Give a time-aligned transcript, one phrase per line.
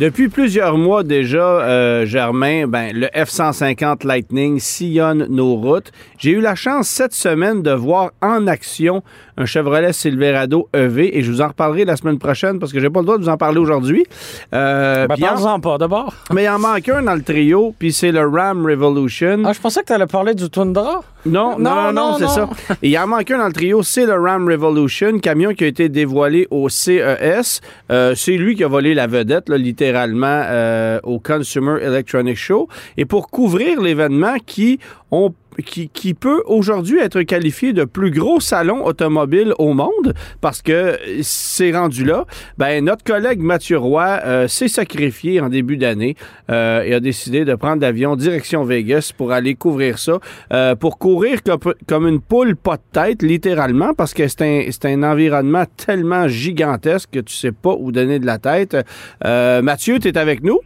[0.00, 5.90] Depuis plusieurs mois déjà, euh, Germain, ben, le F-150 Lightning sillonne nos routes.
[6.18, 9.02] J'ai eu la chance cette semaine de voir en action
[9.36, 12.90] un Chevrolet Silverado EV et je vous en reparlerai la semaine prochaine parce que j'ai
[12.90, 14.06] pas le droit de vous en parler aujourd'hui.
[14.54, 15.58] Euh, ben, en...
[15.58, 16.14] pas d'abord.
[16.32, 19.42] Mais il en manque un dans le trio, puis c'est le Ram Revolution.
[19.44, 21.00] Ah, je pensais que tu allais parler du Tundra.
[21.26, 22.48] Non, non, non, c'est ça.
[22.82, 25.88] il en manque un dans le trio, c'est le Ram Revolution, camion qui a été
[25.88, 27.60] dévoilé au CES.
[27.90, 32.68] Euh, c'est lui qui a volé la vedette, là, littéralement, euh, au Consumer Electronics Show.
[32.96, 34.78] Et pour couvrir l'événement qui
[35.10, 40.98] ont qui, peut aujourd'hui être qualifié de plus gros salon automobile au monde parce que
[41.22, 42.26] c'est rendu là.
[42.58, 46.16] Ben, notre collègue Mathieu Roy euh, s'est sacrifié en début d'année
[46.50, 50.18] euh, et a décidé de prendre l'avion direction Vegas pour aller couvrir ça,
[50.52, 51.40] euh, pour courir
[51.86, 57.10] comme, une poule pas de tête, littéralement, parce que c'est un, un environnement tellement gigantesque
[57.12, 58.76] que tu sais pas où donner de la tête.
[59.24, 60.60] Mathieu, tu es avec nous?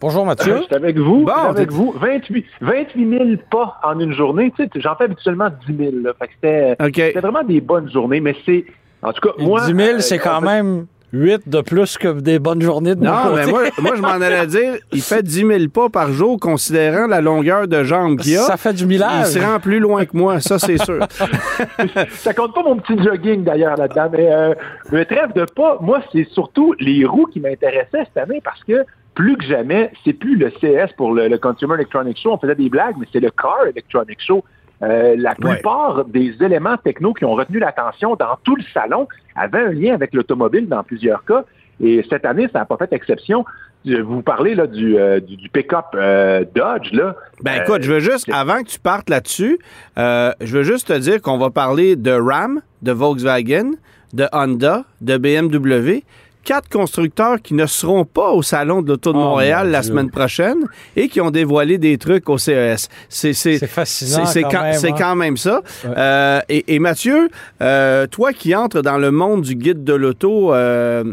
[0.00, 0.58] Bonjour Mathieu.
[0.58, 1.24] je suis avec vous.
[1.24, 1.92] Bon, avec vous.
[1.96, 4.52] 28, 28 000 pas en une journée.
[4.56, 5.92] Tu sais, j'en fais habituellement 10 000.
[6.34, 8.64] C'était vraiment des bonnes journées, mais c'est.
[9.02, 9.66] En tout cas, moi.
[9.66, 13.46] 10 000, c'est quand même 8 de plus que des bonnes journées de Non, mais
[13.46, 17.20] moi, moi je m'en allais dire, il fait 10 000 pas par jour, considérant la
[17.20, 18.42] longueur de jambes qu'il a.
[18.42, 19.30] Ça fait du millage.
[19.30, 21.00] Il se rend plus loin que moi, ça, c'est sûr.
[22.10, 24.10] ça compte pas mon petit jogging, d'ailleurs, là-dedans.
[24.12, 24.54] Mais, euh,
[24.92, 28.84] mais trêve de pas, moi, c'est surtout les roues qui m'intéressaient cette année parce que
[29.18, 32.34] plus que jamais, c'est plus le CS pour le, Consumer Electronics Show.
[32.34, 34.44] On faisait des blagues, mais c'est le Car Electronics Show.
[34.80, 39.58] Euh, la plupart des éléments techno qui ont retenu l'attention dans tout le salon avaient
[39.58, 41.44] un lien avec l'automobile dans plusieurs cas.
[41.80, 43.44] Et cette année, ça n'a pas fait exception.
[43.84, 46.92] Vous parlez là, du, euh, du, pick-up euh, Dodge.
[46.92, 47.16] Là.
[47.42, 49.58] Ben écoute, je veux juste, avant que tu partes là-dessus,
[49.96, 53.72] je veux juste te dire qu'on va parler de Ram, de Volkswagen,
[54.12, 56.04] de Honda, de BMW
[56.48, 60.10] quatre constructeurs qui ne seront pas au Salon de l'Auto de oh, Montréal la semaine
[60.10, 60.56] prochaine
[60.96, 62.88] et qui ont dévoilé des trucs au CES.
[63.10, 64.24] C'est fascinant.
[64.24, 64.94] C'est quand, hein.
[64.96, 65.60] quand, même ça.
[65.84, 67.28] Euh, et, Mathieu,
[67.60, 71.04] euh, toi qui entres dans le monde du guide de l'auto euh,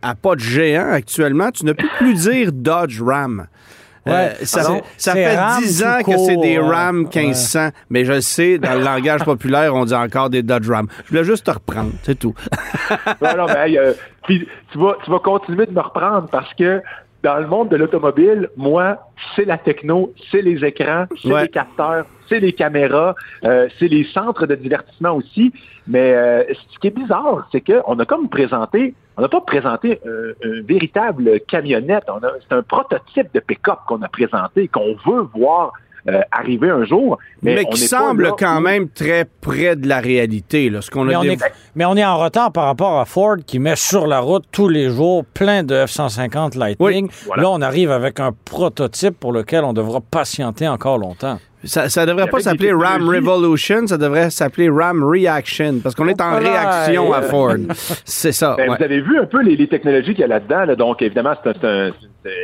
[0.00, 3.48] à pas de géant actuellement, tu ne peux plus dire Dodge Ram.
[4.08, 8.74] Euh, ça, fait 10 ans que c'est des Ram 1500, mais je le sais, dans
[8.74, 10.86] le langage populaire, on dit encore des Dodge Ram.
[11.04, 12.34] Je voulais juste te reprendre, c'est tout.
[13.20, 13.92] non, mais, euh,
[14.26, 16.82] tu, vas, tu vas continuer de me reprendre parce que
[17.22, 18.98] dans le monde de l'automobile, moi,
[19.34, 24.04] c'est la techno, c'est les écrans, c'est les capteurs, c'est les caméras, euh, c'est les
[24.04, 25.52] centres de divertissement aussi.
[25.88, 30.00] Mais euh, ce qui est bizarre, c'est qu'on a comme présenté, on n'a pas présenté
[30.06, 32.04] un, véritable camionnette.
[32.48, 35.72] C'est un prototype de pick-up qu'on a présenté, qu'on veut voir
[36.08, 37.18] euh, arriver un jour.
[37.42, 40.70] Mais, qui semble quand même très près de la réalité.
[40.70, 41.42] Là, ce qu'on mais, on est,
[41.74, 44.68] mais on est en retard par rapport à Ford qui met sur la route tous
[44.68, 47.10] les jours plein de F-150 Lightning.
[47.36, 51.38] Là, on arrive avec un prototype pour lequel on devra patienter encore longtemps.
[51.66, 56.20] Ça, ça devrait pas s'appeler Ram Revolution, ça devrait s'appeler Ram Reaction, parce qu'on est
[56.20, 57.56] en réaction à Ford.
[58.04, 58.54] C'est ça.
[58.56, 60.74] Ben, vous avez vu un peu les, technologies qu'il y a là-dedans.
[60.76, 61.90] Donc, évidemment, c'est un,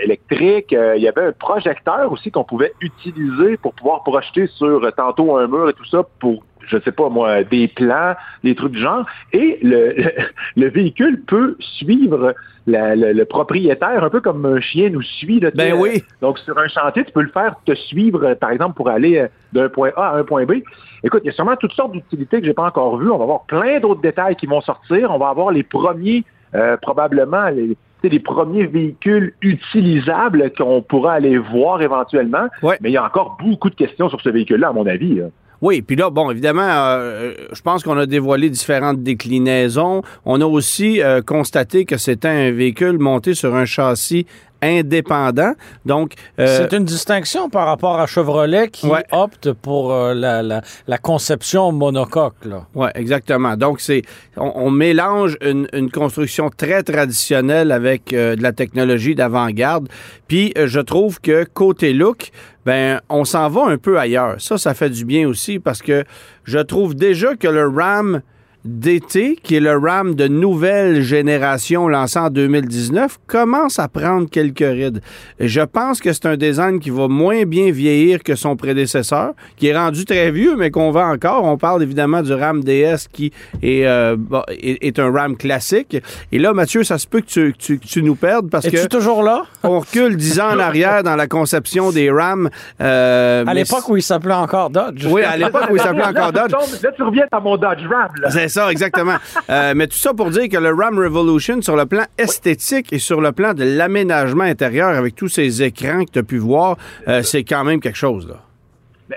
[0.05, 0.72] électrique.
[0.72, 4.91] Euh, il y avait un projecteur aussi qu'on pouvait utiliser pour pouvoir projeter sur euh,
[4.91, 8.15] tantôt un mur et tout ça pour je sais pas moi, des plans,
[8.45, 9.95] des trucs du genre, et le,
[10.56, 12.34] le, véhicule peut suivre
[12.67, 15.41] le, propriétaire, un peu comme un chien nous suit.
[15.41, 16.03] Là, ben oui.
[16.21, 19.69] Donc, sur un chantier, tu peux le faire te suivre, par exemple, pour aller d'un
[19.69, 20.62] point A à un point B.
[21.05, 23.11] Écoute, il y a sûrement toutes sortes d'utilités que j'ai pas encore vues.
[23.11, 25.11] On va avoir plein d'autres détails qui vont sortir.
[25.11, 26.25] On va avoir les premiers,
[26.55, 27.77] euh, probablement, les,
[28.09, 32.47] les premiers véhicules utilisables qu'on pourra aller voir éventuellement.
[32.62, 35.21] Mais il y a encore beaucoup de questions sur ce véhicule-là, à mon avis.
[35.62, 40.03] Oui, puis là, bon, évidemment, euh, je pense qu'on a dévoilé différentes déclinaisons.
[40.25, 44.26] On a aussi euh, constaté que c'était un véhicule monté sur un châssis
[44.62, 45.55] indépendant.
[45.85, 50.62] Donc, euh, c'est une distinction par rapport à Chevrolet qui opte pour euh, la, la,
[50.87, 52.37] la, conception monocoque.
[52.75, 53.56] Oui, exactement.
[53.56, 54.03] Donc, c'est
[54.37, 59.88] on, mélange une, une, construction très traditionnelle avec euh, de la technologie d'avant-garde.
[60.29, 62.31] Puis, je trouve que côté look,
[62.65, 64.41] ben, on s'en va un peu ailleurs.
[64.41, 66.05] Ça, ça fait du bien aussi parce que
[66.44, 68.23] je trouve déjà que le Ram
[68.64, 74.61] d'été, qui est le RAM de nouvelle génération lancé en 2019, commence à prendre quelques
[74.61, 75.00] rides.
[75.41, 79.69] Je pense que c'est un design qui va moins bien vieillir que son prédécesseur, qui
[79.69, 81.44] est rendu très vieux, mais qu'on vend encore.
[81.44, 83.32] On parle évidemment du RAM DS qui
[83.62, 84.17] est, euh,
[84.49, 85.97] est, un RAM classique.
[86.31, 88.76] Et là, Mathieu, ça se peut que tu, tu, tu nous perdes parce que...
[88.76, 89.44] Es-tu toujours là?
[89.65, 92.49] On recule dix ans en arrière dans la conception des RAM.
[92.81, 95.06] Euh, à l'époque où il s'appelait encore Dodge.
[95.06, 96.53] Oui, à l'époque où il s'appelait encore Dodge.
[96.53, 98.11] Là, tu reviens à mon Dodge RAM.
[98.31, 99.16] C'est ça, exactement.
[99.50, 102.99] Euh, mais tout ça pour dire que le RAM Revolution, sur le plan esthétique et
[102.99, 106.76] sur le plan de l'aménagement intérieur, avec tous ces écrans que tu as pu voir,
[107.08, 108.28] euh, c'est quand même quelque chose.
[108.28, 108.37] Là.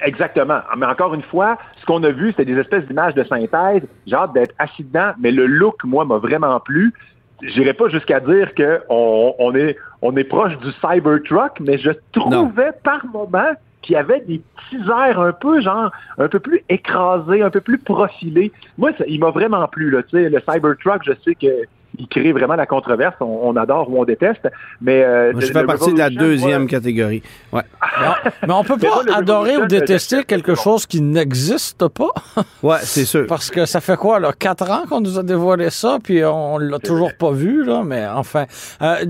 [0.04, 0.60] Exactement.
[0.78, 3.84] Mais encore une fois, ce qu'on a vu, c'est des espèces d'images de synthèse.
[4.08, 6.94] J'ai hâte d'être assis dedans, mais le look, moi, m'a vraiment plu.
[7.42, 12.72] J'irai pas jusqu'à dire qu'on on est, on est proche du Cybertruck, mais je trouvais
[12.84, 13.52] par moment
[13.86, 17.62] qu'il y avait des petits airs un peu, genre, un peu plus écrasés, un peu
[17.62, 18.52] plus profilés.
[18.78, 20.04] Moi, il m'a vraiment plu, là.
[20.04, 21.66] Tu sais, le Cybertruck, je sais que
[21.98, 23.16] il crée vraiment la controverse.
[23.20, 24.48] On, adore ou on déteste.
[24.82, 27.22] Mais euh, je fais partie de la deuxième catégorie.
[27.54, 27.62] Ouais.
[28.48, 32.14] mais on peut pas adorer ou détester quelque chose qui n'existe pas.
[32.64, 33.26] ouais, c'est sûr.
[33.28, 36.58] Parce que ça fait quoi, là, quatre ans qu'on nous a dévoilé ça, puis on
[36.58, 37.84] l'a toujours pas vu, là.
[37.86, 38.46] Mais enfin,
[38.82, 39.06] euh,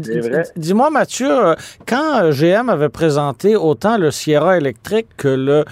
[0.55, 1.55] dis-moi, Mathieu, euh,
[1.87, 5.65] quand GM avait présenté autant le Sierra électrique que le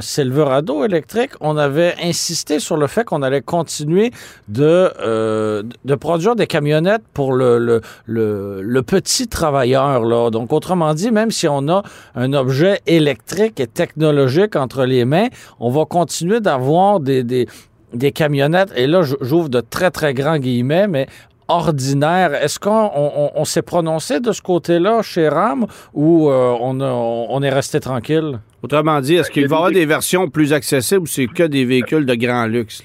[0.00, 4.10] Silverado électrique, on avait insisté sur le fait qu'on allait continuer
[4.48, 10.04] de, de produire des camionnettes pour le, le, petit travailleur.
[10.04, 10.30] Là.
[10.30, 11.82] Donc, autrement dit, même si on a
[12.14, 15.28] un objet électrique et technologique entre les mains,
[15.60, 20.88] on va continuer d'avoir des, des, camionnettes, et là, j'ouvre de très, très grands guillemets,
[20.88, 21.06] mais
[21.48, 22.34] ordinaires.
[22.34, 22.90] Est-ce qu'on
[23.34, 28.40] on, s'est prononcé de ce côté-là chez RAM ou euh, on, on, est resté tranquille?
[28.62, 31.64] Autrement dit, est-ce qu'il va y avoir des versions plus accessibles ou c'est que des
[31.64, 32.82] véhicules de grand luxe?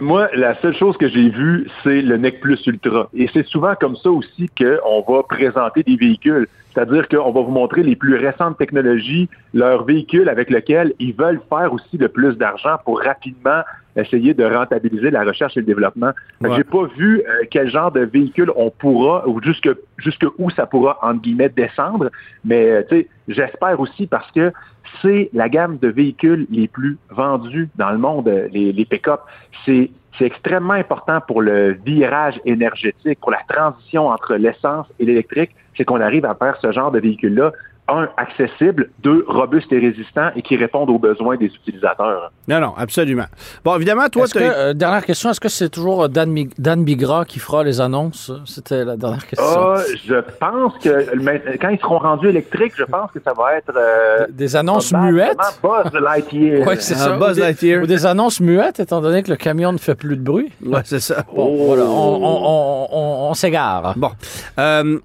[0.00, 3.08] Moi, la seule chose que j'ai vue, c'est le NEC Plus Ultra.
[3.14, 6.48] Et c'est souvent comme ça aussi qu'on va présenter des véhicules.
[6.72, 11.40] C'est-à-dire qu'on va vous montrer les plus récentes technologies, leurs véhicules avec lesquels ils veulent
[11.48, 13.62] faire aussi le plus d'argent pour rapidement
[13.96, 16.10] essayer de rentabiliser la recherche et le développement.
[16.56, 19.68] J'ai pas vu euh, quel genre de véhicule on pourra ou jusque
[19.98, 22.10] jusque où ça pourra entre guillemets descendre,
[22.44, 24.52] mais euh, tu sais, j'espère aussi parce que
[25.00, 29.20] c'est la gamme de véhicules les plus vendus dans le monde, les, les pick-up.
[29.64, 35.50] C'est c'est extrêmement important pour le virage énergétique, pour la transition entre l'essence et l'électrique,
[35.76, 37.52] c'est qu'on arrive à faire ce genre de véhicule-là
[37.88, 42.32] un, accessible, deux, robuste et résistant et qui répondent aux besoins des utilisateurs.
[42.48, 43.26] Non, non, absolument.
[43.64, 47.24] Bon, évidemment, toi, tu euh, Dernière question, est-ce que c'est toujours euh, Dan, Dan, Bigra
[47.24, 48.32] qui fera les annonces?
[48.46, 49.46] C'était la dernière question.
[49.46, 53.72] Ah, je pense que quand ils seront rendus électriques, je pense que ça va être...
[53.76, 55.36] Euh, des annonces muettes?
[55.62, 56.66] Buzz Lightyear.
[56.66, 57.16] oui, c'est ça.
[57.18, 57.82] Buzz Lightyear.
[57.82, 60.50] Ou des annonces muettes, étant donné que le camion ne fait plus de bruit.
[60.64, 61.24] Oui, c'est ça.
[61.34, 63.94] Bon, voilà, on, on, on s'égare.
[63.96, 64.10] Bon.
[64.58, 64.98] Euh,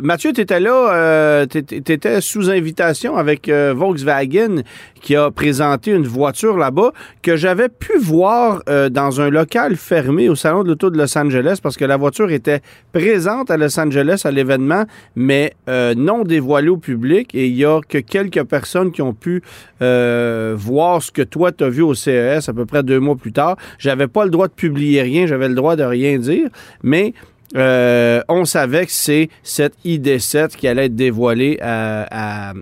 [0.00, 4.62] Mathieu, tu étais là, euh, tu sous invitation avec euh, Volkswagen
[5.00, 6.92] qui a présenté une voiture là-bas
[7.22, 11.58] que j'avais pu voir dans un local fermé au Salon de l'Auto de Los Angeles
[11.62, 12.60] parce que la voiture était
[12.92, 14.84] présente à Los Angeles à l'événement,
[15.16, 19.42] mais non dévoilée au public et il y a que quelques personnes qui ont pu
[19.80, 23.32] voir ce que toi tu as vu au CES à peu près deux mois plus
[23.32, 23.56] tard.
[23.78, 26.48] J'avais pas le droit de publier rien, j'avais le droit de rien dire,
[26.82, 27.14] mais
[27.56, 31.58] euh, on savait que c'est cette ID7 qui allait être dévoilée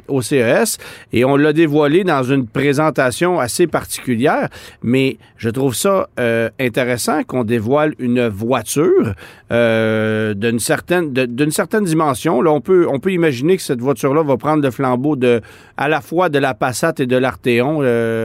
[0.09, 0.79] au CES
[1.13, 4.49] et on l'a dévoilée dans une présentation assez particulière,
[4.83, 9.15] mais je trouve ça euh, intéressant qu'on dévoile une voiture
[9.53, 12.41] euh, d'une certaine d'une certaine dimension.
[12.41, 15.43] Là, on peut on peut imaginer que cette voiture-là va prendre le flambeau de
[15.77, 17.83] à la fois de la Passat et de l'Arteon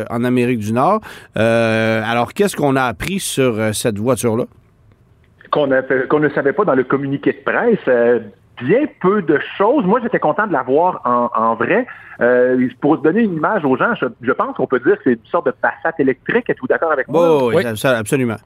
[0.10, 1.02] en Amérique du Nord.
[1.36, 4.46] alors, qu'est-ce qu'on a appris sur cette voiture-là?
[5.54, 7.80] Qu'on ne savait pas dans le communiqué de presse.
[7.88, 8.20] Euh,
[8.62, 9.86] bien peu de choses.
[9.86, 11.86] Moi, j'étais content de la voir en, vrai.
[12.22, 15.32] Euh, pour donner une image aux gens, je, pense qu'on peut dire que c'est une
[15.32, 16.50] sorte de Passat électrique.
[16.50, 17.46] Êtes-vous d'accord avec moi?
[17.46, 18.38] oui, absolument.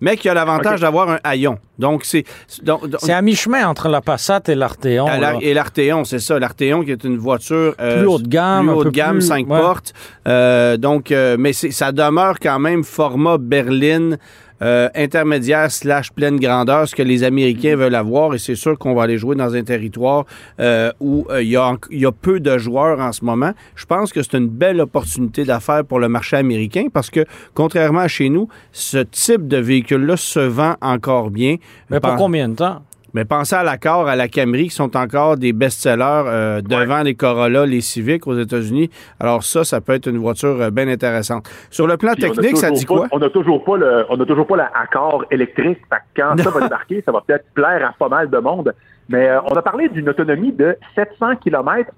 [0.00, 1.58] Mais qui a l'avantage d'avoir un haillon.
[1.78, 2.24] Donc, c'est.
[2.48, 5.06] C'est à mi-chemin entre la Passat et l'Arteon.
[5.40, 6.40] Et l'Arteon, c'est ça.
[6.40, 7.74] L'Arteon qui est une voiture.
[7.80, 8.66] Euh, plus haut de gamme.
[8.66, 9.92] Plus haut de gamme, 5 portes.
[10.26, 14.18] donc, mais ça demeure quand même format berline
[14.62, 18.94] euh, intermédiaire slash pleine grandeur, ce que les Américains veulent avoir, et c'est sûr qu'on
[18.94, 20.24] va aller jouer dans un territoire
[20.60, 23.52] euh, où euh, il y, a, peu de joueurs en ce moment.
[23.74, 28.00] Je pense que c'est une belle opportunité d'affaires pour le marché américain parce que, contrairement
[28.00, 31.56] à chez nous, ce type de véhicule-là se vend encore bien.
[31.90, 32.82] Mais pour combien de temps?
[33.14, 37.14] Mais pensez à l'accord, à la Camry, qui sont encore des best-sellers euh, devant les
[37.14, 38.90] Corolla, les Civic aux États-Unis.
[39.20, 41.48] Alors ça, ça peut être une voiture euh, bien intéressante.
[41.70, 43.06] Sur le plan technique, ça dit quoi?
[43.12, 45.78] On n'a toujours pas le, on a toujours pas l'accord électrique.
[46.16, 48.74] quand ça va débarquer, ça va peut-être plaire à pas mal de monde.
[49.08, 51.90] Mais euh, on a parlé d'une autonomie de 700 km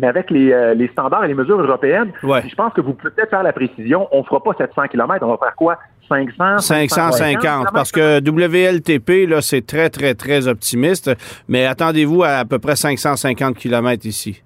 [0.00, 3.30] mais avec les, les, standards et les mesures européennes, je pense que vous pouvez peut-être
[3.30, 5.78] faire la précision, on fera pas 700 km, on va faire quoi?
[6.08, 6.58] 500?
[6.58, 11.10] 550, parce que WLTP, là, c'est très, très, très optimiste,
[11.48, 14.42] mais attendez-vous à à peu près 550 km ici.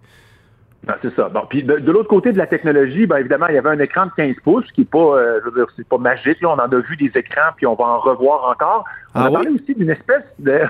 [0.87, 1.29] Ben, c'est ça.
[1.31, 4.07] Bon, puis de, l'autre côté de la technologie, ben évidemment, il y avait un écran
[4.07, 6.41] de 15 pouces qui est pas, euh, je veux dire, c'est pas magique.
[6.43, 8.85] Là, on en a vu des écrans, puis on va en revoir encore.
[9.15, 10.61] On ah a parlé aussi d'une espèce de.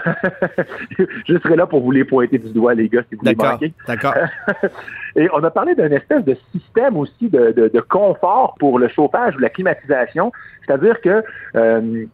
[1.26, 3.73] je serai là pour vous les pointer du doigt, les gars, si vous les manquez.
[3.88, 4.14] D'accord.
[5.16, 9.35] Et on a parlé d'une espèce de système aussi de, de, confort pour le chauffage
[9.37, 10.33] ou la climatisation.
[10.66, 11.23] C'est-à-dire que
[11.56, 12.04] euh,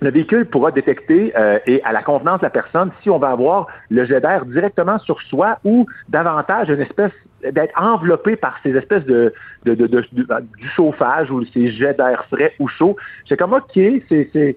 [0.00, 3.30] le véhicule pourra détecter euh, et à la convenance de la personne si on va
[3.30, 7.12] avoir le jet d'air directement sur soi ou davantage une espèce
[7.42, 9.32] d'être enveloppé par ces espèces de,
[9.64, 12.96] de, de, de, du chauffage ou ces jets d'air frais ou chaud.
[13.28, 14.56] C'est comme OK, c'est, c'est,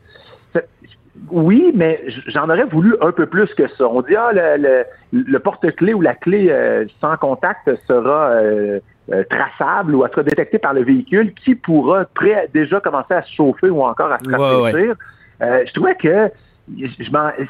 [1.29, 3.87] oui, mais j'en aurais voulu un peu plus que ça.
[3.87, 8.79] On dit ah le, le, porte-clés ou la clé euh, sans contact sera euh,
[9.29, 12.05] traçable ou sera détecté par le véhicule qui pourra
[12.53, 14.95] déjà commencer à se chauffer ou encore à se rafraîchir.
[15.41, 16.31] Euh, je trouvais que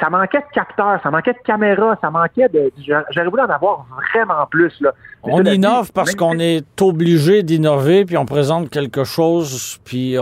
[0.01, 2.71] ça manquait de capteurs, ça manquait de caméras, ça manquait de.
[3.11, 4.73] J'aurais voulu en avoir vraiment plus.
[4.81, 4.93] Là.
[5.23, 10.17] On innove parce qu'on est obligé d'innover, puis on présente quelque chose, puis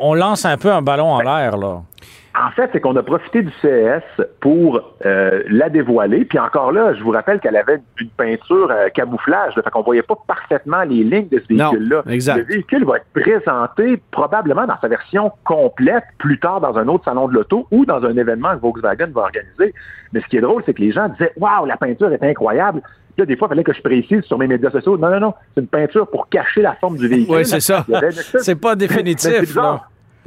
[0.00, 1.56] on, lance un peu un ballon en l'air.
[1.56, 1.82] là.
[2.34, 4.02] En fait, c'est qu'on a profité du CES
[4.40, 6.24] pour euh, la dévoiler.
[6.24, 9.54] Puis encore là, je vous rappelle qu'elle avait une peinture euh, camouflage.
[9.54, 12.02] Là, fait qu'on voyait pas parfaitement les lignes de ce véhicule-là.
[12.06, 17.04] Le véhicule va être présenté probablement dans sa version complète plus tard dans un autre
[17.04, 19.74] salon de l'auto ou dans un événement que Volkswagen va organiser.
[20.12, 22.80] Mais ce qui est drôle, c'est que les gens disaient Waouh, la peinture est incroyable.
[23.18, 24.96] Là, des fois, il fallait que je précise sur mes médias sociaux.
[24.96, 27.36] Non, non, non, c'est une peinture pour cacher la forme du véhicule.
[27.36, 27.84] Oui, c'est ça.
[28.38, 29.54] C'est pas définitif.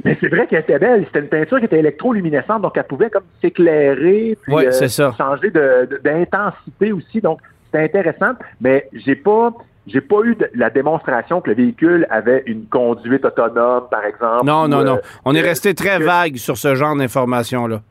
[0.06, 1.04] Mais c'est vrai qu'elle était belle.
[1.06, 6.92] C'était une peinture qui était électroluminescente, donc elle pouvait comme s'éclairer, puis euh, changer d'intensité
[6.92, 7.20] aussi.
[7.20, 8.34] Donc, c'était intéressant.
[8.60, 9.52] Mais j'ai pas
[9.86, 14.44] j'ai pas eu la démonstration que le véhicule avait une conduite autonome, par exemple.
[14.44, 14.98] Non, non, non.
[15.24, 17.82] On est resté très vague sur ce genre d'informations-là.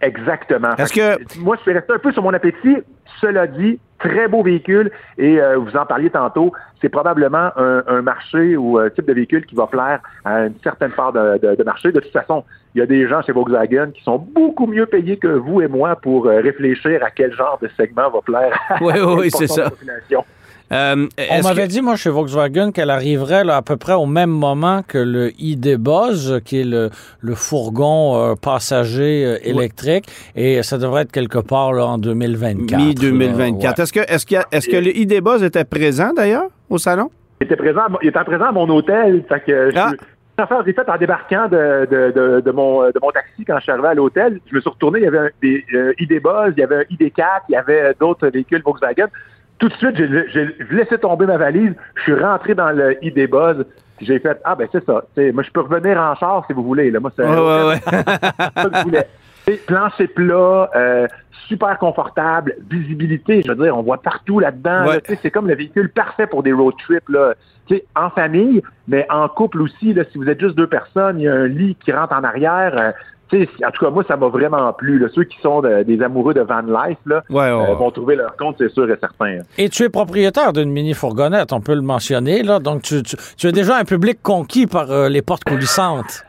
[0.00, 0.74] Exactement.
[0.76, 1.38] Est-ce que...
[1.40, 2.76] Moi, je suis resté un peu sur mon appétit.
[3.20, 8.56] Cela dit, très beau véhicule et euh, vous en parliez tantôt, c'est probablement un, marché
[8.56, 11.92] ou un type de véhicule qui va plaire à une certaine part de, marché.
[11.92, 15.18] De toute façon, il y a des gens chez Volkswagen qui sont beaucoup mieux payés
[15.18, 18.82] que vous et moi pour euh, réfléchir à quel genre de segment va plaire à
[18.82, 19.70] oui, oui, c'est ça.
[20.72, 24.82] Euh, On m'avait dit, moi, chez Volkswagen, qu'elle arriverait à peu près au même moment
[24.86, 26.90] que le ID Buzz, qui est le,
[27.34, 30.04] fourgon euh, passager euh, électrique,
[30.36, 32.78] et ça devrait être quelque part là, en 2024.
[32.78, 33.80] Mi-2024.
[33.80, 37.10] Est-ce que, est que, est que le ID Buzz était présent, d'ailleurs, au salon?
[37.40, 39.24] Il était présent, il était présent à mon hôtel.
[39.28, 39.92] Fait que ah.
[40.66, 43.88] j'ai fait en débarquant de, de, de, mon, de mon taxi quand je suis arrivé
[43.88, 44.40] à l'hôtel.
[44.48, 45.64] Je me suis retourné, il y avait un, des
[45.98, 49.08] ID Buzz, il y avait un ID4, il y avait d'autres véhicules Volkswagen
[49.60, 53.64] tout de suite, j'ai laissé tomber ma valise, je suis rentré dans le ID Buzz,
[54.00, 55.04] j'ai fait Ah ben c'est ça.
[55.32, 56.90] moi, je peux revenir en char si vous voulez.
[56.90, 56.98] Là.
[56.98, 59.08] Moi, c'est ouais, ouais, ça que je voulais.
[59.66, 61.08] Plancher plat, euh,
[61.48, 64.86] super confortable, visibilité, je veux dire, on voit partout là-dedans.
[65.06, 67.08] c'est comme le véhicule parfait pour des road trips.
[67.08, 67.34] Là.
[67.96, 71.28] en famille, mais en couple aussi, là, si vous êtes juste deux personnes, il y
[71.28, 72.72] a un lit qui rentre en arrière.
[72.78, 72.92] Euh,
[73.32, 75.04] en tout cas, moi, ça m'a vraiment plu.
[75.14, 78.72] Ceux qui sont des amoureux de van life là, euh, vont trouver leur compte, c'est
[78.72, 79.38] sûr et certain.
[79.58, 82.42] Et tu es propriétaire d'une mini fourgonnette, on peut le mentionner.
[82.42, 82.58] Là.
[82.58, 86.24] Donc, tu, tu, as déjà un public conquis par euh, les portes coulissantes.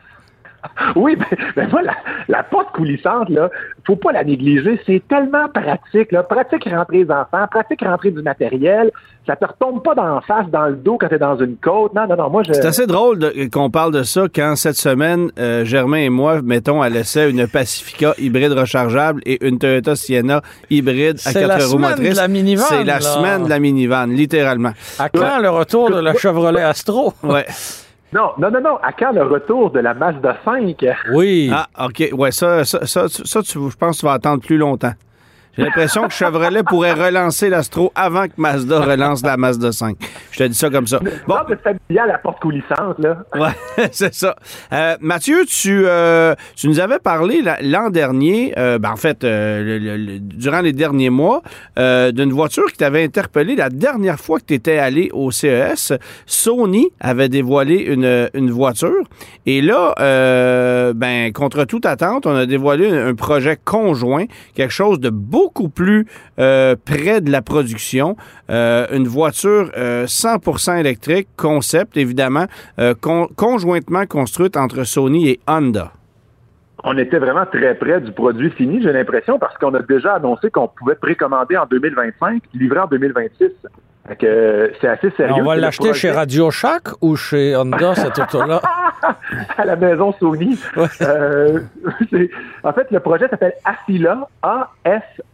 [0.96, 1.82] Oui, mais, mais moi,
[2.28, 3.50] la, porte coulissante, là,
[3.86, 4.80] faut pas la négliger.
[4.86, 6.24] C'est tellement pratique, là.
[6.24, 8.92] Pratique rentrer les enfants, pratique rentrer du matériel.
[9.28, 11.56] Ça te retombe pas dans la face, dans le dos quand tu es dans une
[11.58, 11.94] côte.
[11.94, 12.54] Non, non, non, moi, je...
[12.54, 13.20] C'est assez drôle
[13.52, 17.48] qu'on parle de ça quand cette semaine, euh, Germain et moi, mettons à l'essai une
[17.48, 22.20] Pacifica hybride rechargeable et une Toyota Sienna hybride à quatre roues motrices.
[22.70, 24.72] C'est la semaine de la minivan, littéralement.
[24.98, 27.14] À quand le retour de la Chevrolet Astro?
[27.24, 27.46] ouais.
[28.14, 28.78] Non, non, non, non.
[28.84, 30.86] À quand le retour de la Mazda 5?
[31.14, 31.50] Oui.
[31.54, 32.10] Ah, OK.
[32.14, 34.94] Ouais, ça, ça, ça, ça tu, je pense que tu vas attendre plus longtemps.
[35.58, 39.98] J'ai l'impression que Chevrolet pourrait relancer l'Astro avant que Mazda relance la Mazda 5.
[40.32, 41.00] Je te dis ça comme ça.
[41.28, 43.18] Bon, de familial à porte coulissante, là.
[43.36, 44.36] Ouais, c'est ça.
[44.72, 50.62] Euh, Mathieu, tu, euh, tu nous avais parlé l'an dernier, euh, ben en fait, durant
[50.62, 51.42] les derniers mois,
[51.78, 55.94] d'une voiture qui t'avait interpellé la dernière fois que tu étais allé au CES.
[56.26, 59.04] Sony avait dévoilé une, une voiture.
[59.46, 59.94] Et là,
[60.94, 65.10] ben, contre toute attente, on a dévoilé un projet conjoint, quelque chose de
[65.42, 66.06] beaucoup plus
[66.40, 68.16] euh, près de la production.
[68.50, 72.46] Euh, une voiture 100% euh, électrique, concept évidemment,
[73.36, 75.92] conjointement construite entre Sony et Honda
[76.84, 80.50] on était vraiment très près du produit fini, j'ai l'impression, parce qu'on a déjà annoncé
[80.50, 83.52] qu'on pouvait précommander en 2025, livrer en 2026
[84.20, 85.36] c'est assez sérieux.
[85.38, 88.62] on va l'acheter chez Radio Shack ou chez Honda, cette auto-là?
[89.58, 90.58] à la maison Sony.
[91.02, 91.60] Euh,
[92.64, 95.32] en fait, le projet s'appelle Asila, A-S-E-E-L-A,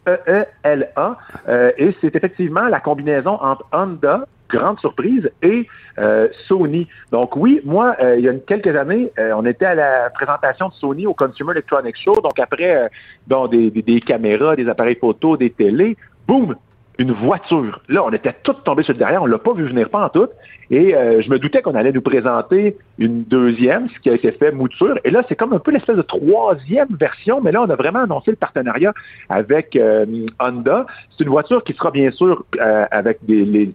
[1.48, 5.68] euh, et c'est effectivement la combinaison entre Honda, grande surprise, et
[6.00, 6.88] euh, Sony.
[7.12, 11.06] Donc oui, moi, il y a quelques années, on était à la présentation de Sony
[11.08, 12.90] au Consumer Electronics Show, donc après
[13.28, 15.98] bon, des, des caméras, des appareils photo, des télés,
[16.28, 16.56] boum,
[16.98, 17.82] une voiture.
[17.90, 20.10] Là, on était tous tombés sur le derrière, on l'a pas vu venir pas en
[20.10, 20.28] tout.
[20.70, 24.32] Et euh, je me doutais qu'on allait nous présenter une deuxième, ce qui a été
[24.32, 24.98] fait mouture.
[25.06, 28.00] Et là, c'est comme un peu l'espèce de troisième version, mais là, on a vraiment
[28.00, 28.94] annoncé le partenariat
[29.30, 30.06] avec euh,
[30.40, 30.86] Honda.
[31.12, 33.20] C'est une voiture qui sera bien sûr euh, avec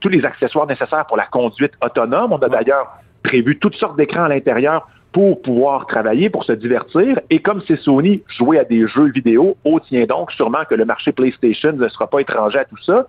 [0.01, 2.33] tous les accessoires nécessaires pour la conduite autonome.
[2.33, 7.21] On a d'ailleurs prévu toutes sortes d'écrans à l'intérieur pour pouvoir travailler, pour se divertir.
[7.31, 10.85] Et comme c'est Sony, jouer à des jeux vidéo, au tient donc sûrement que le
[10.85, 13.07] marché PlayStation ne sera pas étranger à tout ça.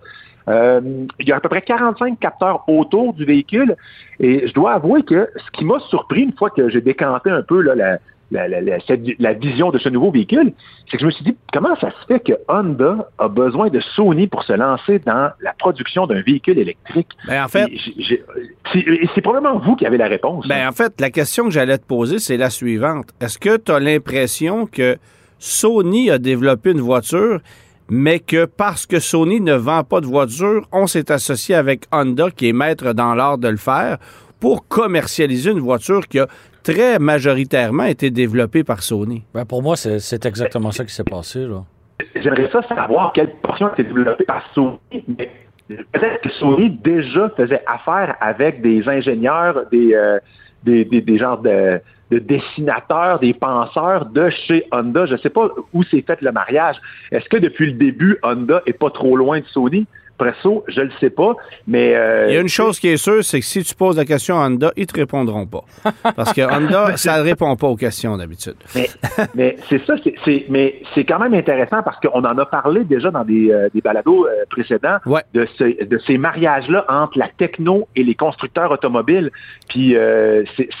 [0.48, 0.80] Euh,
[1.18, 3.76] il y a à peu près 45 capteurs autour du véhicule.
[4.20, 7.42] Et je dois avouer que ce qui m'a surpris une fois que j'ai décanté un
[7.42, 7.98] peu là, la,
[8.34, 10.52] la, vision de ce nouveau véhicule,
[10.90, 13.80] c'est que je me suis dit, comment ça se fait que Honda a besoin de
[13.94, 17.08] Sony pour se lancer dans la production d'un véhicule électrique?
[17.26, 17.68] Ben, en fait,
[19.14, 20.46] c'est probablement vous qui avez la réponse.
[20.48, 23.06] Ben, en fait, la question que j'allais te poser, c'est la suivante.
[23.20, 24.96] Est-ce que tu as l'impression que
[25.38, 27.40] Sony a développé une voiture
[27.90, 32.30] mais que parce que Sony ne vend pas de voiture, on s'est associé avec Honda,
[32.30, 33.98] qui est maître dans l'art de le faire,
[34.40, 36.26] pour commercialiser une voiture qui a
[36.64, 39.22] très majoritairement été développé par Sony.
[39.32, 41.46] Ben pour moi, c'est exactement ça qui s'est passé.
[42.16, 45.30] J'aimerais ça savoir quelle portion a été développée par Sony, mais
[45.68, 50.18] peut-être que Sony déjà faisait affaire avec des ingénieurs, des, euh,
[50.64, 51.80] des, des, genres de,
[52.10, 55.06] de, dessinateurs, des penseurs de chez Honda.
[55.06, 56.76] Je ne sais pas où s'est fait le mariage.
[57.12, 59.86] Est-ce que depuis le début, Honda est pas trop loin de Sony?
[60.18, 61.34] Presso, je le sais pas,
[61.66, 61.94] mais...
[61.94, 64.04] Euh, Il y a une chose qui est sûre, c'est que si tu poses la
[64.04, 65.64] question à Honda, ils te répondront pas.
[66.14, 68.54] Parce que Honda, ça ne répond pas aux questions d'habitude.
[69.34, 69.94] Mais, c'est ça,
[70.24, 73.68] c'est, mais c'est quand même intéressant parce qu'on en a parlé déjà dans des, euh,
[73.74, 74.98] des balados euh, précédents
[75.32, 75.46] de,
[75.84, 79.30] de ces mariages-là entre la techno et les constructeurs automobiles.
[79.68, 79.96] Puis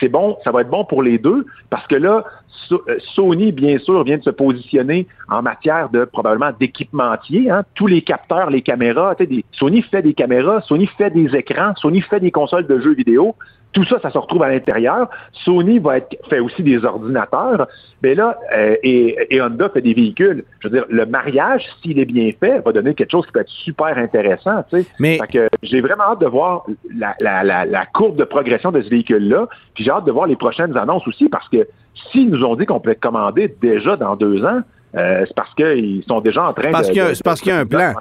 [0.00, 2.24] c'est bon, ça va être bon pour les deux parce que là,
[2.72, 7.50] euh, Sony, bien sûr, vient de se positionner en matière de probablement d'équipementier.
[7.50, 7.64] Hein.
[7.74, 12.00] Tous les capteurs, les caméras, des, Sony fait des caméras, Sony fait des écrans, Sony
[12.00, 13.34] fait des consoles de jeux vidéo.
[13.74, 15.10] Tout ça, ça se retrouve à l'intérieur.
[15.32, 17.68] Sony va être, fait aussi des ordinateurs.
[18.02, 20.44] Mais là, euh, et, Honda fait des véhicules.
[20.60, 23.40] Je veux dire, le mariage, s'il est bien fait, va donner quelque chose qui peut
[23.40, 24.64] être super intéressant.
[24.72, 25.18] Tu Mais
[25.62, 26.64] j'ai vraiment hâte de voir
[26.96, 29.48] la, la courbe de progression de ce véhicule-là.
[29.74, 31.66] Puis j'ai hâte de voir les prochaines annonces aussi parce que
[32.10, 34.60] s'ils nous ont dit qu'on pouvait commander déjà dans deux ans,
[34.96, 37.58] euh, c'est parce qu'ils sont déjà en train parce de, C'est parce qu'il y a
[37.58, 37.94] un plan.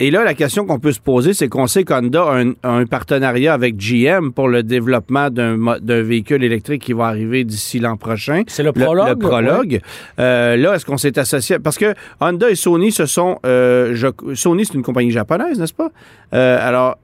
[0.00, 3.52] Et là, la question qu'on peut se poser, c'est qu'on sait qu'Honda a un, partenariat
[3.52, 8.42] avec GM pour le développement d'un véhicule électrique qui va arriver d'ici l'an prochain.
[8.46, 9.08] C'est le prologue.
[9.08, 9.80] Le, prologue.
[10.18, 11.58] Euh, là, est-ce qu'on s'est associé?
[11.58, 13.38] Parce que Honda et Sony, ce sont...
[13.44, 13.94] Euh,
[14.34, 15.90] Sony, c'est une compagnie japonaise, n'est-ce pas?
[16.32, 16.98] alors,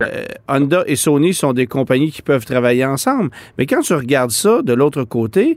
[0.48, 3.30] Honda et Sony sont des compagnies qui peuvent travailler ensemble.
[3.58, 5.56] Mais quand tu regardes ça de l'autre côté,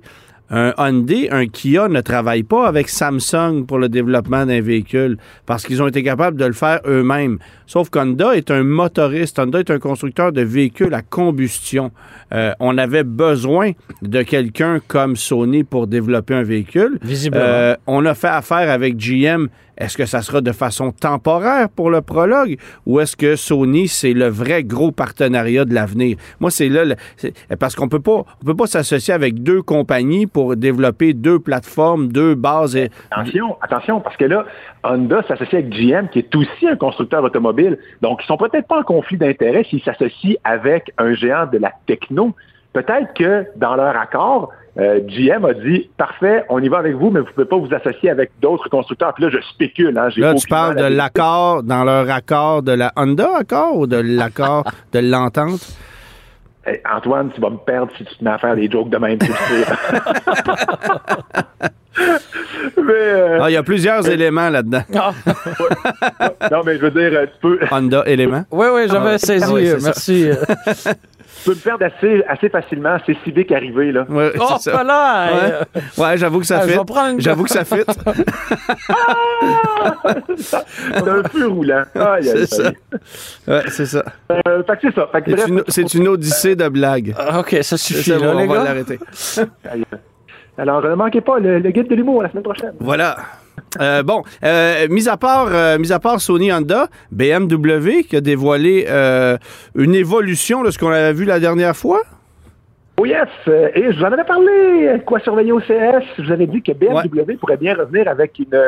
[0.55, 5.65] un Hyundai, un Kia ne travaille pas avec Samsung pour le développement d'un véhicule parce
[5.65, 7.39] qu'ils ont été capables de le faire eux-mêmes.
[7.65, 11.91] Sauf qu'Honda est un motoriste, Honda est un constructeur de véhicules à combustion.
[12.33, 13.71] Euh, on avait besoin
[14.03, 16.99] de quelqu'un comme Sony pour développer un véhicule.
[17.01, 17.43] Visiblement.
[17.43, 21.89] Euh, on a fait affaire avec GM est-ce que ça sera de façon temporaire pour
[21.89, 26.17] le prologue ou est-ce que Sony, c'est le vrai gros partenariat de l'avenir?
[26.39, 26.95] Moi, c'est là,
[27.59, 32.09] parce qu'on peut pas, on peut pas s'associer avec deux compagnies pour développer deux plateformes,
[32.09, 32.77] deux bases.
[33.11, 34.45] Attention, attention, parce que là,
[34.83, 37.77] Honda s'associe avec GM, qui est aussi un constructeur automobile.
[38.01, 41.71] Donc, ils sont peut-être pas en conflit d'intérêts s'ils s'associent avec un géant de la
[41.87, 42.35] techno.
[42.73, 47.19] Peut-être que dans leur accord, GM a dit parfait, on y va avec vous, mais
[47.19, 49.13] vous ne pouvez pas vous associer avec d'autres constructeurs.
[49.13, 49.97] Puis là, je spécule.
[49.97, 53.97] Hein, là, tu parles de l'accord, dans leur accord de la Honda accord ou de
[53.97, 55.77] l'accord de l'entente?
[56.89, 59.19] Antoine, tu vas me perdre si tu te mets à faire des jokes de même.
[62.75, 64.81] Euh, ah, il y a plusieurs éléments là-dedans.
[64.95, 65.13] Ah.
[66.51, 67.59] non, mais je veux dire, tu peux.
[67.71, 68.43] Honda élément.
[68.51, 69.53] Oui, oui, j'avais ah, saisi.
[69.83, 70.29] merci.
[71.43, 72.97] Tu peux me perdre assez, assez facilement.
[73.05, 74.05] C'est si vite arrivé, là.
[74.09, 74.83] Ouais, oh, ça.
[74.83, 75.65] là!
[75.97, 76.79] Ouais, j'avoue que ça fait.
[77.17, 77.83] J'avoue que ça fit.
[80.37, 81.83] c'est un peu roulant.
[82.21, 82.71] c'est ça.
[83.47, 84.03] Ouais, c'est ça.
[84.31, 85.09] Euh, fait que c'est ça.
[85.67, 87.13] c'est une, odyssée de blagues.
[87.17, 88.11] Ah, OK, ça suffit.
[88.11, 88.99] là, on va l'arrêter.
[90.57, 92.73] Alors, ne manquez pas le, guide de l'humour la semaine prochaine.
[92.79, 93.17] Voilà.
[93.79, 98.21] Euh, bon, euh, mis, à part, euh, mis à part Sony Honda, BMW qui a
[98.21, 98.87] dévoilé
[99.75, 102.01] une évolution de ce qu'on avait vu la dernière fois?
[102.97, 106.03] Oh yes, et je vous en avais parlé, quoi surveiller au CS.
[106.17, 108.59] Je vous avais dit que BMW pourrait bien revenir avec une,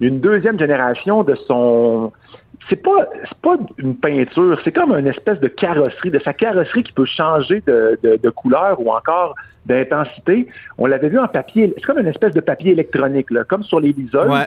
[0.00, 2.10] une deuxième génération de son
[2.68, 3.08] c'est pas
[3.42, 7.62] pas une peinture, c'est comme une espèce de carrosserie, de sa carrosserie qui peut changer
[7.66, 9.34] de, de, couleur ou encore
[9.66, 10.46] d'intensité.
[10.78, 13.80] On l'avait vu en papier, c'est comme une espèce de papier électronique, là, comme sur
[13.80, 14.46] les liseuses.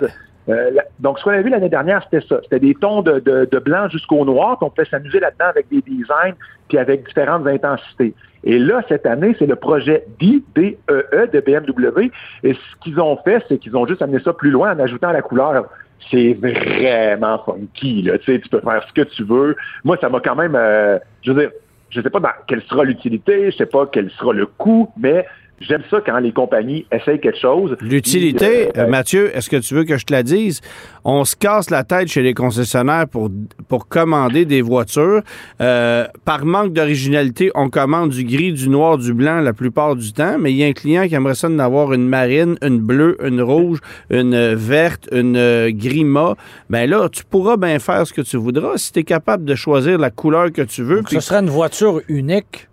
[0.49, 2.39] Euh, donc, ce qu'on a vu l'année dernière, c'était ça.
[2.43, 5.81] C'était des tons de, de, blanc jusqu'au noir, puis on pouvait s'amuser là-dedans avec des
[5.81, 6.35] designs,
[6.67, 8.13] puis avec différentes intensités.
[8.43, 12.11] Et là, cette année, c'est le projet DEE e de BMW.
[12.43, 15.11] Et ce qu'ils ont fait, c'est qu'ils ont juste amené ça plus loin en ajoutant
[15.13, 15.65] la couleur
[16.09, 18.03] c'est vraiment funky.
[18.03, 18.17] Là.
[18.19, 19.55] Tu, sais, peux faire ce que tu veux.
[19.83, 21.51] Moi, ça m'a quand même, euh, je veux dire,
[21.89, 25.25] je sais pas dans, quelle sera l'utilité, je sais pas quel sera le coût, mais
[25.67, 27.77] J'aime ça quand les compagnies essayent quelque chose.
[27.79, 30.61] L'utilité, euh, euh, Mathieu, est-ce que tu veux que je te la dise?
[31.05, 33.29] On se casse la tête chez les concessionnaires pour,
[33.67, 35.21] pour commander des voitures.
[35.61, 40.11] Euh, par manque d'originalité, on commande du gris, du noir, du blanc la plupart du
[40.11, 43.17] temps, mais il y a un client qui aimerait ça d'avoir une marine, une bleue,
[43.23, 46.35] une rouge, une verte, une grima.
[46.69, 49.55] Ben là, tu pourras bien faire ce que tu voudras si tu es capable de
[49.55, 51.03] choisir la couleur que tu veux.
[51.09, 52.67] ce sera une voiture unique.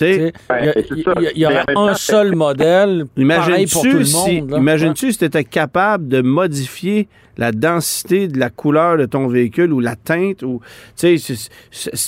[0.00, 0.32] Il
[1.34, 4.54] y, aurait un seul modèle pareil pour tout le monde.
[4.56, 9.72] Imagine-tu si tu étais capable de modifier la densité de la couleur de ton véhicule
[9.72, 10.42] ou la teinte.
[10.42, 10.60] ou
[10.94, 11.16] C'est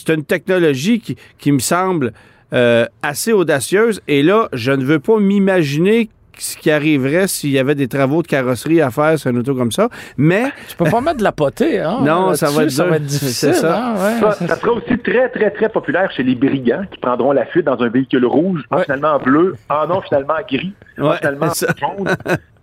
[0.08, 2.12] une technologie qui, qui me semble
[2.52, 4.02] euh, assez audacieuse.
[4.08, 8.22] Et là, je ne veux pas m'imaginer ce qui arriverait s'il y avait des travaux
[8.22, 9.88] de carrosserie à faire sur une auto comme ça.
[10.16, 10.44] Mais.
[10.68, 11.98] Tu peux pas mettre de la potée, hein?
[12.02, 13.54] Non, ça va, être, ça va être difficile.
[13.54, 13.94] Ça.
[13.96, 14.56] Hein, ça.
[14.56, 17.88] sera aussi très, très, très populaire chez les brigands qui prendront la fuite dans un
[17.88, 22.16] véhicule rouge, finalement bleu, ah non, finalement gris, finalement jaune.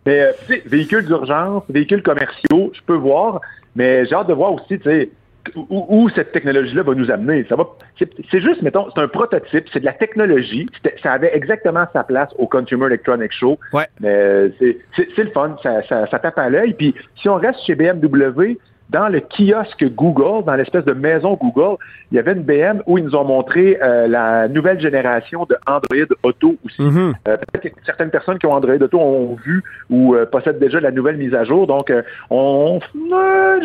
[0.06, 3.42] Mais, euh, tu sais, véhicules d'urgence, véhicules commerciaux, je peux voir,
[3.76, 5.10] mais j'ai hâte de voir aussi, tu sais,
[5.56, 7.46] où, cette technologie-là va nous amener.
[7.50, 10.68] Ça va, c'est juste, mettons, c'est un prototype, c'est de la technologie.
[11.04, 13.60] Ça avait exactement sa place au Consumer Electronics Show.
[13.74, 13.88] Ouais.
[14.00, 14.52] Mais
[14.96, 16.74] c'est le fun, ça, ça, ça tape à l'œil.
[16.74, 18.58] Puis si on reste chez BMW,
[18.90, 21.78] dans le kiosque Google, dans l'espèce de maison Google,
[22.12, 25.56] il y avait une BM où ils nous ont montré euh, la nouvelle génération de
[25.68, 26.82] Android Auto aussi.
[26.82, 27.14] Mm-hmm.
[27.28, 30.80] Euh, peut-être que certaines personnes qui ont Android Auto ont vu ou euh, possèdent déjà
[30.80, 31.68] la nouvelle mise à jour.
[31.68, 31.94] Donc,
[32.32, 32.80] on,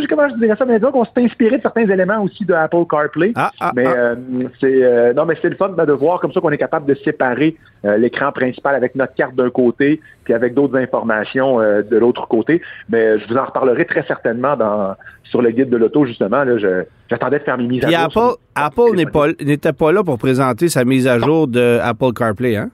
[0.09, 2.85] comment je dirais ça, mais donc on s'est inspiré de certains éléments aussi de Apple
[2.91, 3.33] CarPlay.
[3.35, 4.15] Ah, ah, mais ah.
[4.61, 6.95] c'est non, mais c'est le fun ben, de voir comme ça qu'on est capable de
[6.97, 12.63] séparer l'écran principal avec notre carte d'un côté, puis avec d'autres informations de l'autre côté.
[12.89, 16.45] Mais je vous en reparlerai très certainement dans sur le guide de l'auto, justement.
[17.11, 18.39] j'attendais de faire mes mises à jour.
[18.55, 22.71] Apple, Apple n'était pas, là pour présenter sa mise à jour de Apple CarPlay, hein?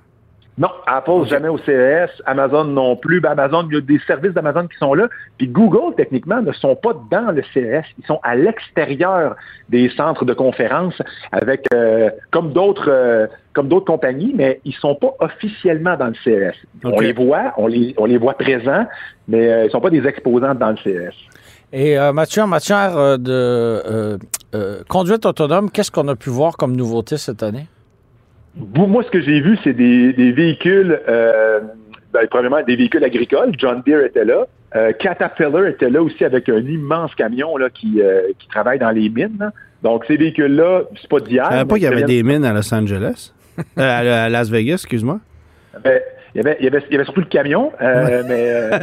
[0.60, 3.22] Non, Apple jamais au CES, Amazon non plus.
[3.22, 5.08] Ben, Amazon, il y a des services d'Amazon qui sont là.
[5.38, 7.86] Puis Google, techniquement, ne sont pas dans le CES.
[7.98, 9.36] Ils sont à l'extérieur
[9.70, 11.00] des centres de conférence
[11.32, 16.14] avec euh, comme d'autres euh, comme d'autres compagnies, mais ils sont pas officiellement dans le
[16.22, 16.54] CES.
[16.84, 18.86] On les voit, on les, on les voit présents,
[19.28, 21.14] mais euh, ils sont pas des exposants dans le CES.
[21.72, 24.18] Et euh, Mathieu, en matière de
[24.90, 27.66] conduite autonome, qu'est-ce qu'on a pu voir comme nouveauté cette année?
[28.74, 33.52] Moi, ce que j'ai vu, c'est des, véhicules, ben, premièrement, des véhicules agricoles.
[33.58, 34.46] John Deere était là.
[34.98, 38.00] Caterpillar était là aussi avec un immense camion là, qui,
[38.50, 39.50] travaille dans les mines.
[39.82, 41.44] Donc, ces véhicules-là, c'est pas d'hier.
[41.46, 43.32] Je savais pas qu'il y avait des mines à Los Angeles.
[43.76, 45.20] à, Las Vegas, excuse-moi.
[45.84, 46.00] Ben,
[46.34, 48.70] il, y avait, surtout le camion, mais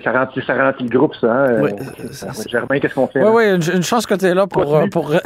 [0.00, 1.32] ça, remplit, ça le groupe, ça.
[1.32, 1.60] Hein?
[1.60, 3.22] Oui, euh, Germain, qu'est-ce qu'on fait?
[3.22, 5.18] Oui, oui, une, chance que tu es là pour, euh, pour, euh,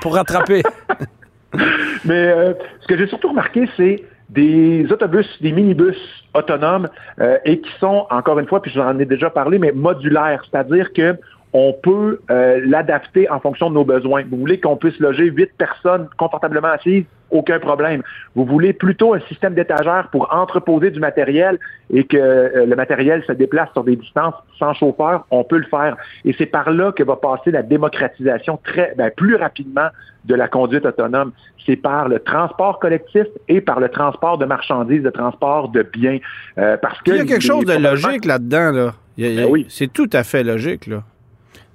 [0.00, 0.62] pour, rattraper.
[2.04, 5.98] Mais ce que j'ai surtout remarqué, c'est des autobus, des minibus
[6.34, 6.88] autonomes
[7.44, 10.42] et qui sont, encore une fois, puis j'en ai déjà parlé, mais modulaires.
[10.48, 11.16] C'est-à-dire que
[11.52, 14.22] on peut euh, l'adapter en fonction de nos besoins.
[14.30, 18.02] Vous voulez qu'on puisse loger huit personnes confortablement assises, aucun problème.
[18.34, 21.58] Vous voulez plutôt un système d'étagères pour entreposer du matériel
[21.92, 25.64] et que euh, le matériel se déplace sur des distances sans chauffeur, on peut le
[25.64, 25.96] faire.
[26.24, 29.88] Et c'est par là que va passer la démocratisation très ben, plus rapidement
[30.24, 31.32] de la conduite autonome.
[31.66, 36.18] C'est par le transport collectif et par le transport de marchandises, de transport de biens.
[36.58, 38.70] Euh, parce que il y a quelque chose de logique là-dedans.
[38.70, 38.94] Là.
[39.18, 39.66] Ben oui.
[39.68, 40.86] C'est tout à fait logique.
[40.86, 41.02] Là.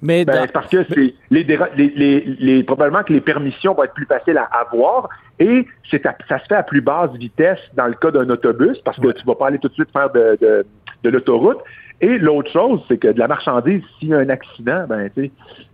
[0.02, 1.44] Mais ben, parce que c'est les,
[1.76, 6.38] les, les, probablement que les permissions vont être plus faciles à avoir et c'est ça
[6.38, 9.34] se fait à plus basse vitesse dans le cas d'un autobus parce que tu vas
[9.34, 10.66] pas aller tout de suite faire de, de,
[11.02, 11.58] de l'autoroute.
[12.02, 15.10] Et l'autre chose, c'est que de la marchandise, s'il y a un accident, ben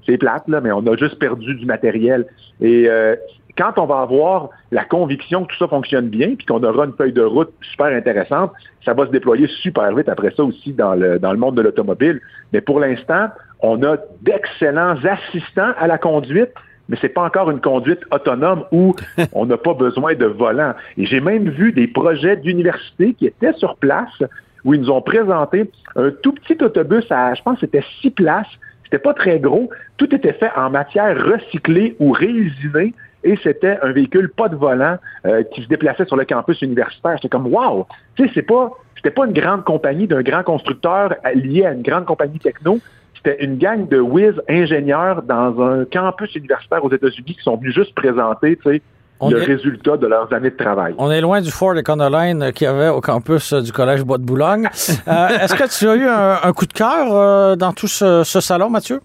[0.06, 2.26] c'est plate là, mais on a juste perdu du matériel.
[2.60, 3.16] Et euh,
[3.56, 6.94] quand on va avoir la conviction que tout ça fonctionne bien, puis qu'on aura une
[6.94, 8.52] feuille de route super intéressante,
[8.84, 11.62] ça va se déployer super vite après ça aussi dans le, dans le monde de
[11.62, 12.20] l'automobile.
[12.52, 13.28] Mais pour l'instant,
[13.62, 16.50] on a d'excellents assistants à la conduite,
[16.88, 18.94] mais c'est pas encore une conduite autonome où
[19.32, 20.74] on n'a pas besoin de volant.
[20.98, 24.22] Et j'ai même vu des projets d'université qui étaient sur place
[24.64, 28.46] où ils nous ont présenté un tout petit autobus à, je pense, c'était six places.
[28.84, 29.70] C'était pas très gros.
[29.96, 32.94] Tout était fait en matière recyclée ou réusinée
[33.24, 37.16] et c'était un véhicule pas de volant euh, qui se déplaçait sur le campus universitaire.
[37.16, 41.14] J'étais comme wow, tu sais, c'est pas c'était pas une grande compagnie d'un grand constructeur
[41.34, 42.78] lié à une grande compagnie techno.
[43.24, 47.74] C'était une gang de whiz ingénieurs dans un campus universitaire aux États-Unis qui sont venus
[47.74, 48.82] juste présenter, tu sais,
[49.20, 50.94] le résultat de leurs années de travail.
[50.98, 54.24] On est loin du Ford Econoline qu'il y avait au campus du Collège Bois de
[54.24, 54.68] Boulogne.
[55.08, 58.70] Euh, est-ce que tu as eu un, coup de cœur euh, dans tout ce, salon,
[58.70, 59.00] Mathieu?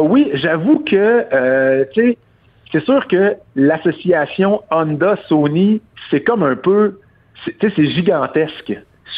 [0.00, 2.18] oui, j'avoue que, tu sais,
[2.72, 7.00] c'est sûr que l'association Honda-Sony, c'est comme un peu,
[7.44, 8.72] tu sais, c'est gigantesque.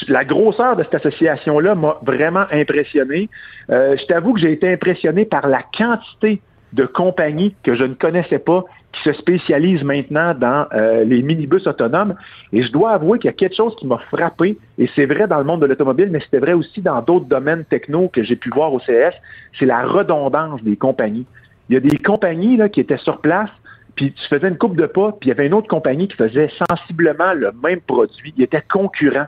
[0.09, 3.29] La grosseur de cette association-là m'a vraiment impressionné.
[3.71, 6.41] Euh, je t'avoue que j'ai été impressionné par la quantité
[6.73, 11.67] de compagnies que je ne connaissais pas qui se spécialisent maintenant dans euh, les minibus
[11.67, 12.15] autonomes.
[12.53, 15.29] Et je dois avouer qu'il y a quelque chose qui m'a frappé, et c'est vrai
[15.29, 18.37] dans le monde de l'automobile, mais c'était vrai aussi dans d'autres domaines techno que j'ai
[18.37, 19.15] pu voir au CS,
[19.59, 21.27] c'est la redondance des compagnies.
[21.69, 23.51] Il y a des compagnies qui étaient sur place,
[23.95, 26.17] puis tu faisais une coupe de pas, puis il y avait une autre compagnie qui
[26.17, 28.35] faisait sensiblement le même produit.
[28.37, 29.27] Il était concurrent.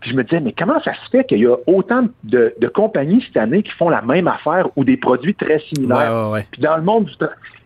[0.00, 3.22] Puis je me disais, mais comment ça se fait qu'il y a autant de, compagnies
[3.26, 6.32] cette année qui font la même affaire ou des produits très similaires?
[6.52, 7.14] Puis dans le monde du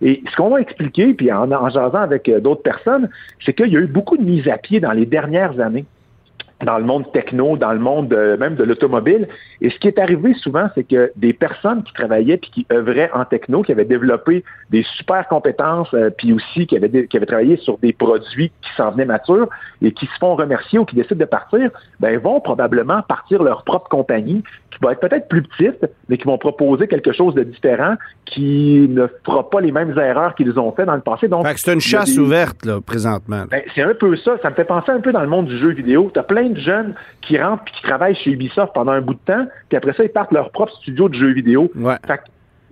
[0.00, 3.10] Et ce qu'on m'a expliqué, puis en, en jasant avec euh, d'autres personnes,
[3.44, 5.84] c'est qu'il y a eu beaucoup de mises à pied dans les dernières années
[6.62, 9.28] dans le monde techno, dans le monde même de l'automobile.
[9.60, 13.10] Et ce qui est arrivé souvent, c'est que des personnes qui travaillaient puis qui œuvraient
[13.12, 17.26] en techno, qui avaient développé des super compétences, euh, puis aussi qui avaient, qui avaient
[17.26, 19.48] travaillé sur des produits qui s'en venaient matures
[19.82, 21.70] et qui se font remercier ou qui décident de partir,
[22.00, 26.24] ben vont probablement partir leur propre compagnie qui va être peut-être plus petite, mais qui
[26.24, 27.94] vont proposer quelque chose de différent
[28.24, 31.28] qui ne fera pas les mêmes erreurs qu'ils ont fait dans le passé.
[31.28, 33.44] Donc, c'est une chasse ouverte, là, présentement.
[33.50, 34.36] Ben, c'est un peu ça.
[34.42, 36.10] Ça me fait penser un peu dans le monde du jeu vidéo.
[36.12, 39.14] Tu as plein de jeunes qui rentrent et qui travaillent chez Ubisoft pendant un bout
[39.14, 41.70] de temps, puis après ça, ils partent leur propre studio de jeux vidéo.
[42.06, 42.20] Fait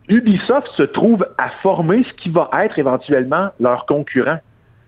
[0.08, 4.38] Ubisoft se trouve à former ce qui va être éventuellement leur concurrent.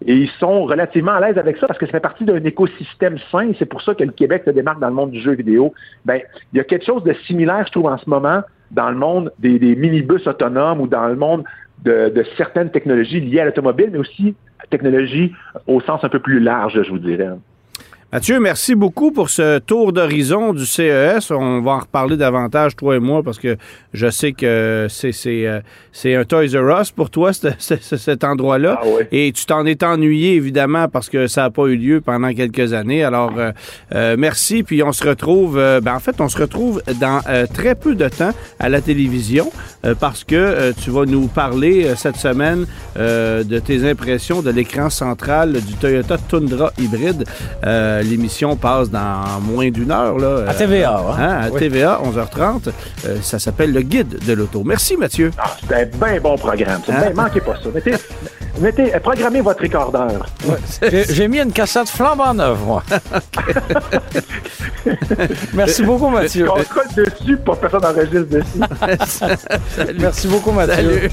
[0.05, 3.19] Et ils sont relativement à l'aise avec ça parce que ça fait partie d'un écosystème
[3.31, 3.53] sain.
[3.57, 5.73] C'est pour ça que le Québec se démarque dans le monde du jeu vidéo.
[6.05, 6.21] Ben,
[6.53, 8.41] il y a quelque chose de similaire, je trouve, en ce moment,
[8.73, 11.45] dans le monde des, minibus autonomes ou dans le monde
[11.85, 14.35] de, de certaines technologies liées à l'automobile, mais aussi
[14.71, 15.33] technologies
[15.67, 17.29] au sens un peu plus large, je vous dirais.
[18.15, 21.31] Mathieu, merci beaucoup pour ce tour d'horizon du CES.
[21.31, 23.57] On va en reparler davantage, toi et moi, parce que
[23.95, 25.61] je sais que c'est euh,
[26.05, 28.81] un Toys R Us pour toi, cet endroit-là.
[28.83, 32.35] Ah et tu t'en es ennuyé, évidemment, parce que ça n'a pas eu lieu pendant
[32.35, 33.03] quelques années.
[33.03, 33.53] Alors, euh,
[33.95, 34.63] euh, merci.
[34.63, 37.23] Puis on se retrouve, ben, en fait, on se retrouve dans
[37.55, 39.51] très peu de temps à la télévision,
[40.01, 45.75] parce que tu vas nous parler cette semaine de tes impressions de l'écran central du
[45.77, 47.25] Toyota Tundra hybride
[48.03, 50.19] l'émission passe dans moins d'une heure.
[50.19, 50.99] Là, à TVA.
[50.99, 51.17] Hein?
[51.19, 51.41] hein?
[51.43, 52.69] à TVA, 11h30.
[53.07, 54.63] Euh, ça s'appelle Le Guide de l'auto.
[54.65, 55.31] Merci, Mathieu.
[55.39, 56.83] Ah, c'est un bien bon programme.
[56.89, 57.11] Hein?
[57.15, 57.69] manquez pas ça.
[57.75, 57.95] Mettez,
[58.61, 60.27] mettez, programmez votre recordeur.
[61.11, 62.83] J'ai mis une cassette flambant neuve, moi.
[65.55, 66.47] Merci beaucoup, Mathieu.
[66.51, 66.57] On
[66.97, 69.95] dessus pour que personne n'enregistre dessus.
[69.99, 70.75] Merci beaucoup, Mathieu.
[70.75, 71.11] Salut.